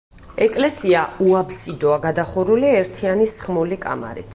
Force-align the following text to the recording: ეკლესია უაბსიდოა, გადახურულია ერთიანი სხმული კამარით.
ეკლესია 0.45 1.03
უაბსიდოა, 1.27 2.01
გადახურულია 2.07 2.75
ერთიანი 2.83 3.33
სხმული 3.37 3.85
კამარით. 3.87 4.27